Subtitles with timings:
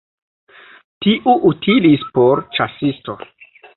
[1.05, 3.17] Tiu utilis por ĉasisto.